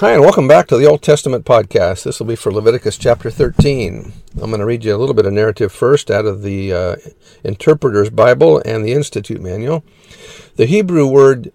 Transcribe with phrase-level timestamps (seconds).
[0.00, 2.02] Hi, and welcome back to the Old Testament podcast.
[2.02, 4.12] This will be for Leviticus chapter 13.
[4.42, 6.96] I'm going to read you a little bit of narrative first out of the uh,
[7.44, 9.84] Interpreter's Bible and the Institute Manual.
[10.56, 11.52] The Hebrew word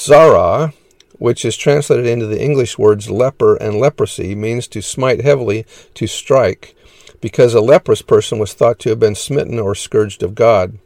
[0.00, 0.72] zara,
[1.18, 6.06] which is translated into the English words leper and leprosy, means to smite heavily, to
[6.06, 6.74] strike,
[7.20, 10.78] because a leprous person was thought to have been smitten or scourged of God.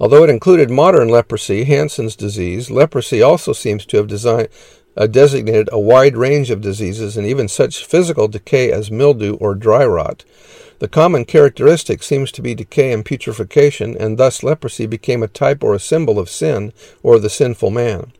[0.00, 4.48] Although it included modern leprosy, Hansen's disease, leprosy also seems to have designed,
[4.98, 9.54] uh, designated a wide range of diseases and even such physical decay as mildew or
[9.54, 10.24] dry rot.
[10.80, 15.64] The common characteristic seems to be decay and putrefaction, and thus leprosy became a type
[15.64, 18.12] or a symbol of sin or the sinful man.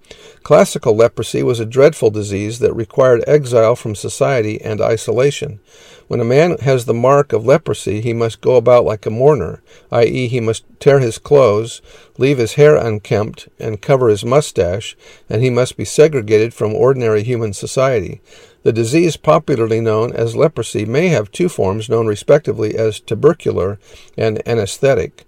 [0.42, 5.60] Classical leprosy was a dreadful disease that required exile from society and isolation.
[6.08, 9.62] When a man has the mark of leprosy, he must go about like a mourner,
[9.92, 11.82] i.e., he must tear his clothes,
[12.16, 14.96] leave his hair unkempt, and cover his mustache,
[15.28, 18.22] and he must be segregated from ordinary human society.
[18.68, 23.78] The disease popularly known as leprosy may have two forms known respectively as tubercular
[24.14, 25.24] and anesthetic.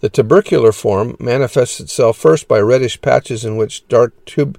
[0.00, 4.58] The tubercular form manifests itself first by reddish patches in which dark tub-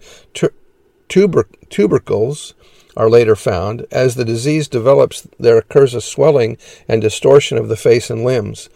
[1.07, 2.53] tuber- tubercles
[2.95, 3.87] are later found.
[3.89, 8.69] As the disease develops, there occurs a swelling and distortion of the face and limbs.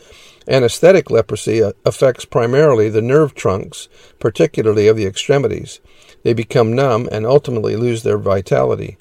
[0.48, 5.80] Anesthetic leprosy uh, affects primarily the nerve trunks, particularly of the extremities.
[6.24, 8.98] They become numb and ultimately lose their vitality.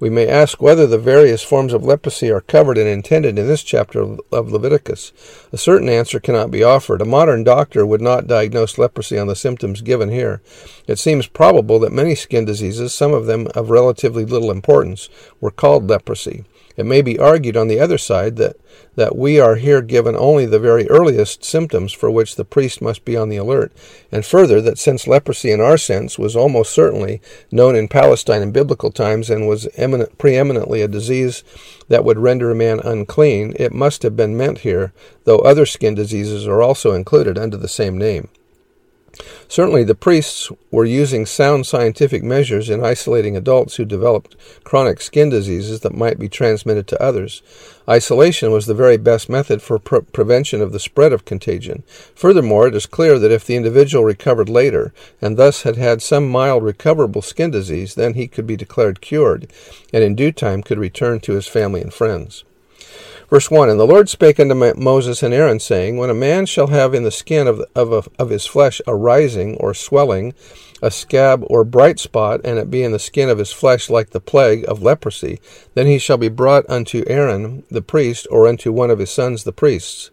[0.00, 3.62] We may ask whether the various forms of leprosy are covered and intended in this
[3.62, 4.00] chapter
[4.32, 5.12] of Leviticus.
[5.52, 7.00] A certain answer cannot be offered.
[7.00, 10.42] A modern doctor would not diagnose leprosy on the symptoms given here.
[10.86, 15.08] It seems probable that many skin diseases, some of them of relatively little importance,
[15.40, 16.44] were called leprosy.
[16.76, 18.56] It may be argued on the other side that,
[18.96, 23.04] that we are here given only the very earliest symptoms for which the priest must
[23.04, 23.72] be on the alert,
[24.10, 27.20] and further that since leprosy in our sense was almost certainly
[27.52, 31.44] known in Palestine in biblical times and was eminent, preeminently a disease
[31.88, 34.92] that would render a man unclean, it must have been meant here,
[35.24, 38.28] though other skin diseases are also included under the same name.
[39.48, 45.30] Certainly, the priests were using sound scientific measures in isolating adults who developed chronic skin
[45.30, 47.42] diseases that might be transmitted to others.
[47.88, 51.82] Isolation was the very best method for pre- prevention of the spread of contagion.
[52.14, 56.28] Furthermore, it is clear that if the individual recovered later, and thus had had some
[56.28, 59.46] mild recoverable skin disease, then he could be declared cured,
[59.92, 62.44] and in due time could return to his family and friends.
[63.30, 66.68] Verse 1 And the Lord spake unto Moses and Aaron, saying, When a man shall
[66.68, 70.34] have in the skin of, of, of his flesh a rising or swelling,
[70.82, 74.10] a scab or bright spot, and it be in the skin of his flesh like
[74.10, 75.40] the plague of leprosy,
[75.74, 79.44] then he shall be brought unto Aaron the priest, or unto one of his sons
[79.44, 80.10] the priests.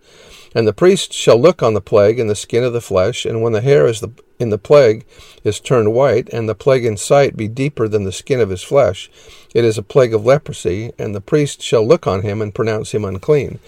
[0.54, 3.42] And the priest shall look on the plague in the skin of the flesh, and
[3.42, 5.06] when the hair is the, in the plague
[5.44, 8.62] is turned white, and the plague in sight be deeper than the skin of his
[8.62, 9.10] flesh,
[9.56, 12.92] it is a plague of leprosy, and the priest shall look on him and pronounce
[12.92, 13.60] him unclean.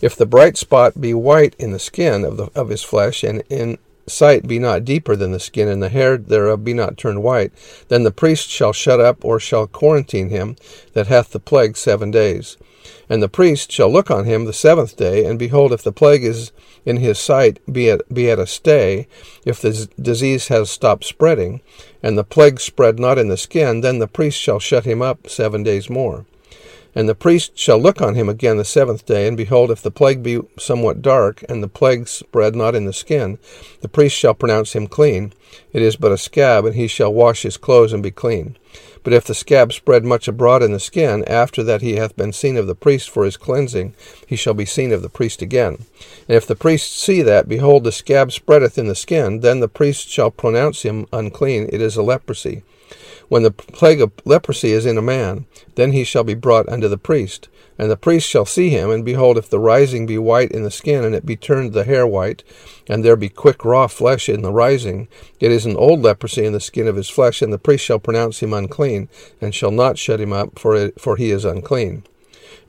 [0.00, 3.44] If the bright spot be white in the skin of, the, of his flesh, and
[3.48, 3.78] in
[4.08, 7.52] sight be not deeper than the skin, and the hair thereof be not turned white,
[7.86, 10.56] then the priest shall shut up or shall quarantine him
[10.92, 12.56] that hath the plague seven days.
[13.08, 16.24] And the priest shall look on him the seventh day, and behold, if the plague
[16.24, 16.52] is
[16.84, 19.06] in his sight, be at, be at a stay,
[19.44, 21.60] if the disease has stopped spreading,
[22.02, 25.28] and the plague spread not in the skin, then the priest shall shut him up
[25.28, 26.26] seven days more.
[26.94, 29.90] And the priest shall look on him again the seventh day, and behold, if the
[29.90, 33.38] plague be somewhat dark, and the plague spread not in the skin,
[33.80, 35.32] the priest shall pronounce him clean.
[35.72, 38.56] It is but a scab, and he shall wash his clothes and be clean.
[39.04, 42.32] But if the scab spread much abroad in the skin, after that he hath been
[42.32, 43.94] seen of the priest for his cleansing,
[44.26, 45.86] he shall be seen of the priest again.
[46.28, 49.68] And if the priest see that, behold, the scab spreadeth in the skin, then the
[49.68, 52.62] priest shall pronounce him unclean, it is a leprosy.
[53.28, 56.88] When the plague of leprosy is in a man, then he shall be brought unto
[56.88, 57.48] the priest.
[57.78, 60.70] And the priest shall see him, and behold, if the rising be white in the
[60.70, 62.44] skin, and it be turned the hair white,
[62.86, 65.08] and there be quick raw flesh in the rising,
[65.40, 67.98] it is an old leprosy in the skin of his flesh, and the priest shall
[67.98, 69.08] pronounce him unclean,
[69.40, 72.04] and shall not shut him up, for, it, for he is unclean.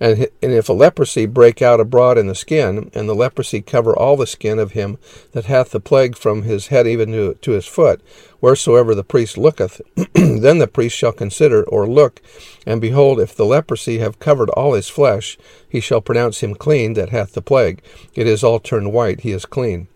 [0.04, 3.96] And, and if a leprosy break out abroad in the skin, and the leprosy cover
[3.96, 4.98] all the skin of him
[5.32, 8.02] that hath the plague from his head even to, to his foot,
[8.42, 9.80] wheresoever the priest looketh,
[10.14, 12.22] then the priest shall consider or look,
[12.66, 15.38] and behold, if the leprosy have covered all his flesh,
[15.70, 17.82] he shall pronounce him clean that hath the plague.
[18.14, 19.88] It is all turned white, he is clean.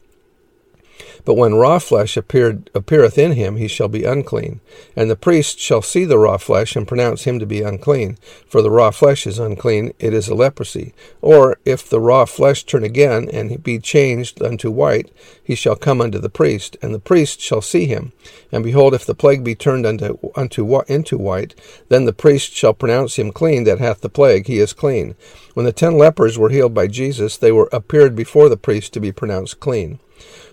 [1.26, 4.62] But when raw flesh appeared, appeareth in him, he shall be unclean.
[4.96, 8.18] And the priest shall see the raw flesh, and pronounce him to be unclean.
[8.48, 10.94] For the raw flesh is unclean, it is a leprosy.
[11.22, 15.12] Or if the raw flesh turn again, and be changed unto white,
[15.44, 18.14] he shall come unto the priest, and the priest shall see him.
[18.52, 21.56] And behold, if the plague be turned unto, unto into white,
[21.90, 25.16] then the priest shall pronounce him clean that hath the plague, he is clean.
[25.54, 29.00] When the ten lepers were healed by Jesus, they were appeared before the priest to
[29.00, 30.00] be pronounced clean.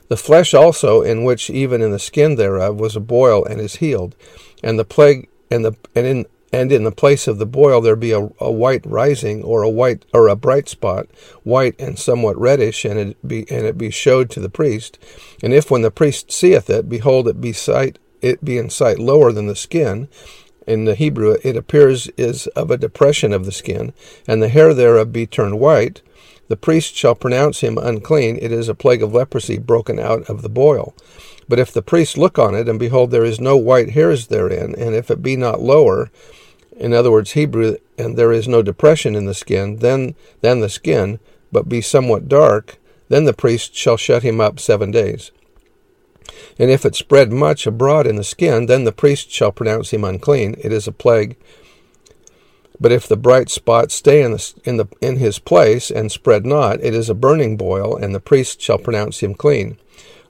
[0.08, 3.76] The flesh also, in which even in the skin thereof was a boil, and is
[3.76, 4.14] healed,
[4.62, 7.96] and the plague, and the and in and in the place of the boil there
[7.96, 11.08] be a, a white rising, or a white or a bright spot,
[11.42, 14.98] white and somewhat reddish, and it be and it be showed to the priest.
[15.42, 18.98] And if when the priest seeth it, behold, it be sight it be in sight
[18.98, 20.08] lower than the skin,
[20.66, 23.92] in the Hebrew it appears is of a depression of the skin,
[24.26, 26.00] and the hair thereof be turned white,
[26.54, 28.38] the priest shall pronounce him unclean.
[28.40, 30.94] It is a plague of leprosy broken out of the boil.
[31.48, 34.72] But if the priest look on it, and behold, there is no white hairs therein,
[34.78, 36.12] and if it be not lower,
[36.76, 40.68] in other words, Hebrew, and there is no depression in the skin, then than the
[40.68, 41.18] skin,
[41.50, 42.78] but be somewhat dark,
[43.08, 45.32] then the priest shall shut him up seven days.
[46.56, 50.04] And if it spread much abroad in the skin, then the priest shall pronounce him
[50.04, 50.54] unclean.
[50.60, 51.34] It is a plague
[52.80, 56.44] but if the bright spot stay in, the, in, the, in his place and spread
[56.44, 59.78] not, it is a burning boil, and the priest shall pronounce him clean.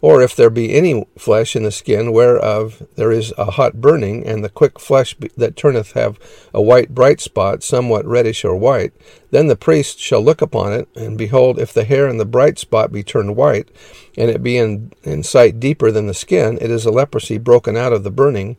[0.04, 4.26] Or if there be any flesh in the skin whereof there is a hot burning,
[4.26, 6.18] and the quick flesh that turneth have
[6.52, 8.92] a white bright spot, somewhat reddish or white,
[9.30, 12.58] then the priest shall look upon it, and behold, if the hair and the bright
[12.58, 13.70] spot be turned white,
[14.18, 17.74] and it be in, in sight deeper than the skin, it is a leprosy broken
[17.74, 18.58] out of the burning,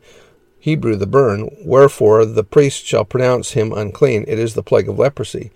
[0.66, 4.24] Hebrew the burn, wherefore the priest shall pronounce him unclean.
[4.26, 5.52] It is the plague of leprosy.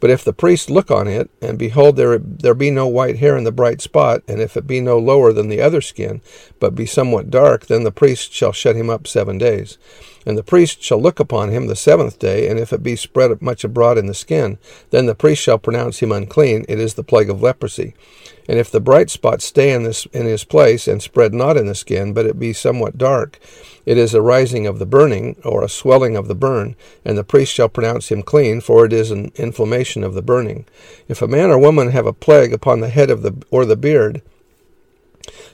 [0.00, 3.38] But if the priest look on it, and behold, there, there be no white hair
[3.38, 6.20] in the bright spot, and if it be no lower than the other skin,
[6.58, 9.78] but be somewhat dark, then the priest shall shut him up seven days.
[10.26, 13.40] And the priest shall look upon him the seventh day, and if it be spread
[13.40, 14.58] much abroad in the skin,
[14.90, 16.66] then the priest shall pronounce him unclean.
[16.68, 17.94] It is the plague of leprosy.
[18.48, 21.66] And if the bright spot stay in, this, in his place, and spread not in
[21.66, 23.38] the skin, but it be somewhat dark,
[23.86, 27.24] it is a rising of the burning, or a swelling of the burn, and the
[27.24, 30.66] priest shall pronounce him clean, for it is an inflammation of the burning.
[31.08, 33.76] If a man or woman have a plague upon the head of the or the
[33.76, 34.22] beard,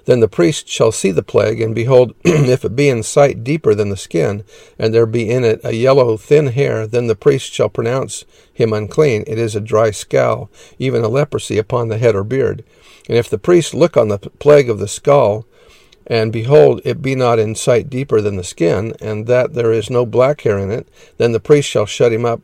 [0.04, 3.74] then the priest shall see the plague, and behold, if it be in sight deeper
[3.74, 4.44] than the skin,
[4.78, 8.72] and there be in it a yellow thin hair, then the priest shall pronounce him
[8.72, 9.24] unclean.
[9.26, 12.64] It is a dry scall, even a leprosy upon the head or beard.
[13.08, 15.46] And if the priest look on the plague of the scall,
[16.06, 19.90] and behold, it be not in sight deeper than the skin, and that there is
[19.90, 20.88] no black hair in it,
[21.18, 22.40] then the priest shall shut him up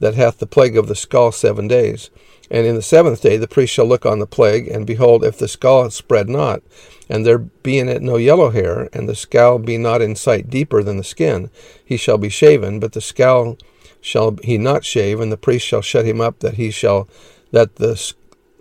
[0.00, 2.10] that hath the plague of the scall seven days.
[2.50, 5.38] And in the seventh day the priest shall look on the plague, and behold, if
[5.38, 6.62] the scall spread not,
[7.08, 10.50] and there be in it no yellow hair, and the scall be not in sight
[10.50, 11.50] deeper than the skin,
[11.84, 13.56] he shall be shaven, but the scall
[14.00, 17.08] shall he not shave, and the priest shall shut him up that he shall
[17.50, 18.12] that the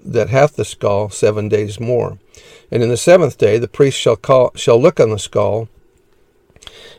[0.05, 2.19] that hath the scall seven days more.
[2.71, 5.67] And in the seventh day the priest shall call shall look on the scall,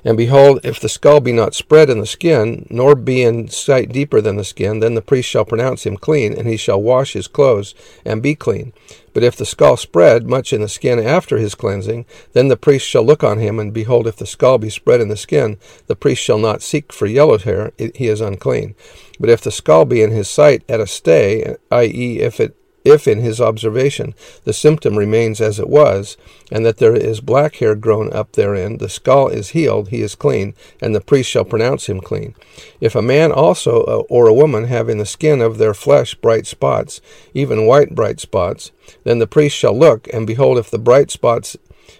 [0.04, 3.92] and behold, if the scall be not spread in the skin, nor be in sight
[3.92, 7.12] deeper than the skin, then the priest shall pronounce him clean, and he shall wash
[7.12, 8.72] his clothes, and be clean.
[9.12, 12.86] But if the scall spread much in the skin after his cleansing, then the priest
[12.86, 15.96] shall look on him, and behold, if the scall be spread in the skin, the
[15.96, 18.74] priest shall not seek for yellow hair, he is unclean.
[19.20, 23.08] But if the scall be in his sight at a stay, i.e., if it if
[23.08, 24.14] in his observation
[24.44, 26.16] the symptom remains as it was,
[26.52, 30.14] and that there is black hair grown up therein, the scall is healed, he is
[30.14, 32.34] clean, and the priest shall pronounce him clean.
[32.80, 36.14] If a man also uh, or a woman have in the skin of their flesh
[36.14, 37.00] bright spots,
[37.32, 38.70] even white bright spots,
[39.04, 41.56] then the priest shall look, and behold, if the bright spots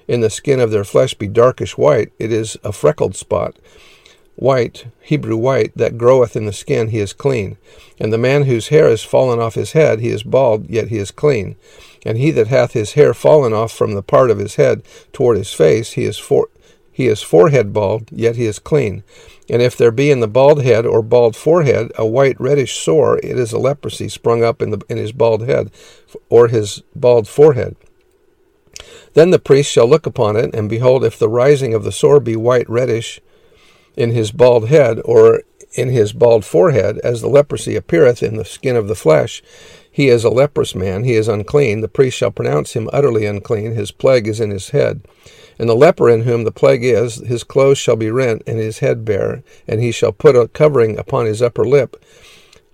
[0.07, 3.57] in the skin of their flesh be darkish white, it is a freckled spot
[4.37, 7.57] white, Hebrew white, that groweth in the skin, he is clean.
[7.99, 10.99] And the man whose hair is fallen off his head, he is bald, yet he
[10.99, 11.57] is clean.
[12.05, 15.37] And he that hath his hair fallen off from the part of his head toward
[15.37, 16.49] his face, he is for
[16.93, 19.03] he is forehead bald, yet he is clean.
[19.51, 23.19] And if there be in the bald head or bald forehead a white reddish sore,
[23.19, 25.73] it is a leprosy sprung up in, the, in his bald head
[26.29, 27.75] or his bald forehead.
[29.15, 32.21] Then the priest shall look upon it, and behold, if the rising of the sore
[32.21, 33.21] be white reddish,
[33.97, 35.43] in his bald head or
[35.75, 39.43] in his bald forehead, as the leprosy appeareth in the skin of the flesh,
[39.91, 41.81] he is a leprous man, he is unclean.
[41.81, 43.75] The priest shall pronounce him utterly unclean.
[43.75, 45.07] His plague is in his head.
[45.57, 48.81] And the leper in whom the plague is, his clothes shall be rent, and his
[48.81, 52.05] head bare, and he shall put a covering upon his upper lip.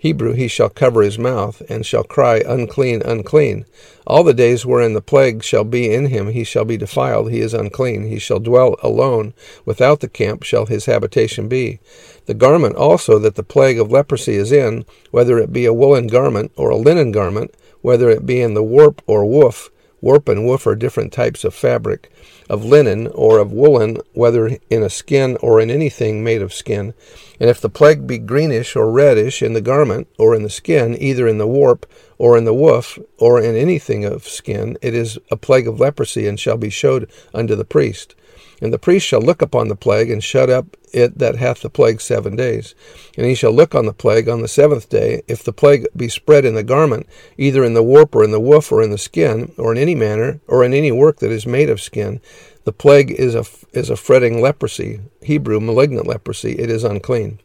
[0.00, 3.66] Hebrew, he shall cover his mouth, and shall cry, Unclean, unclean.
[4.06, 7.40] All the days wherein the plague shall be in him, he shall be defiled, he
[7.40, 8.04] is unclean.
[8.04, 9.34] He shall dwell alone,
[9.66, 11.80] without the camp shall his habitation be.
[12.24, 16.06] The garment also that the plague of leprosy is in, whether it be a woolen
[16.06, 19.68] garment or a linen garment, whether it be in the warp or woof,
[20.00, 22.10] warp and woof are different types of fabric,
[22.48, 26.94] of linen or of woolen, whether in a skin or in anything made of skin.
[27.38, 31.00] And if the plague be greenish or reddish in the garment or in the skin,
[31.00, 31.86] either in the warp
[32.18, 36.26] or in the woof or in anything of skin, it is a plague of leprosy
[36.26, 38.14] and shall be showed unto the priest.
[38.60, 41.70] And the priest shall look upon the plague and shut up it that hath the
[41.70, 42.74] plague seven days.
[43.16, 45.22] And he shall look on the plague on the seventh day.
[45.28, 47.06] If the plague be spread in the garment,
[47.38, 49.94] either in the warp or in the woof or in the skin, or in any
[49.94, 52.20] manner, or in any work that is made of skin,
[52.64, 56.52] the plague is a, is a fretting leprosy, Hebrew malignant leprosy.
[56.52, 57.40] It is unclean.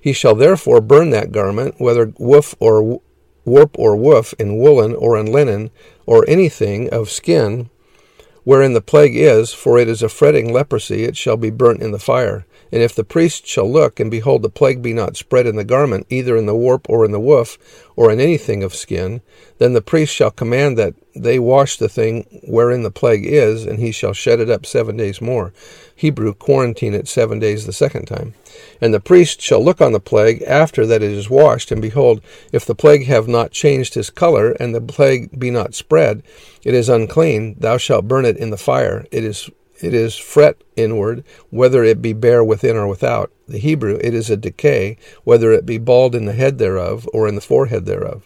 [0.00, 3.00] He shall therefore burn that garment, whether woof or
[3.44, 5.70] warp or woof, in woolen or in linen,
[6.06, 7.70] or anything of skin,
[8.48, 11.90] wherein the plague is, for it is a fretting leprosy, it shall be burnt in
[11.90, 12.46] the fire.
[12.72, 15.64] And if the priest shall look, and behold, the plague be not spread in the
[15.64, 17.58] garment, either in the warp or in the woof,
[17.94, 19.20] or in anything of skin,
[19.58, 23.78] then the priest shall command that they wash the thing wherein the plague is, and
[23.78, 25.52] he shall shut it up seven days more.
[25.94, 28.34] Hebrew, quarantine it seven days the second time.
[28.80, 32.20] And the priest shall look on the plague after that it is washed, and behold,
[32.52, 36.22] if the plague have not changed his color, and the plague be not spread,
[36.64, 39.06] it is unclean, thou shalt burn it in the fire.
[39.10, 43.30] It is it is fret inward, whether it be bare within or without.
[43.46, 47.28] The Hebrew, it is a decay, whether it be bald in the head thereof or
[47.28, 48.24] in the forehead thereof.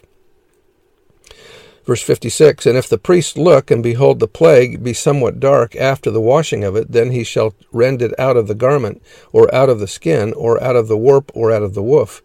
[1.85, 6.09] Verse 56 And if the priest look, and behold the plague be somewhat dark after
[6.09, 9.69] the washing of it, then he shall rend it out of the garment, or out
[9.69, 12.21] of the skin, or out of the warp, or out of the woof.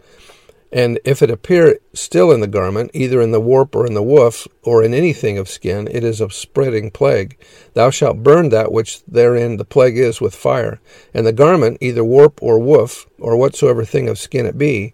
[0.71, 4.03] And if it appear still in the garment, either in the warp or in the
[4.03, 7.39] woof, or in anything of skin, it is a spreading plague.
[7.73, 10.79] Thou shalt burn that which therein the plague is with fire.
[11.15, 14.93] And the garment, either warp or woof, or whatsoever thing of skin it be,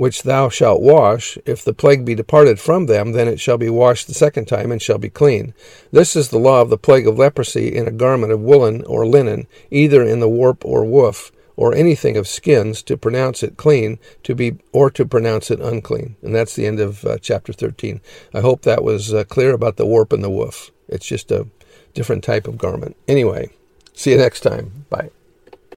[0.00, 3.68] which thou shalt wash, if the plague be departed from them, then it shall be
[3.68, 5.52] washed the second time, and shall be clean.
[5.92, 9.06] This is the law of the plague of leprosy in a garment of woolen or
[9.06, 13.98] linen, either in the warp or woof or anything of skins to pronounce it clean
[14.22, 16.16] to be or to pronounce it unclean.
[16.22, 18.00] And that's the end of uh, chapter 13
[18.32, 20.70] i hope that was uh, clear about the warp and the woof.
[20.88, 21.46] It's just a
[21.92, 22.96] different type of garment.
[23.06, 23.50] Anyway
[23.92, 24.86] see you next time.
[24.88, 25.10] Bye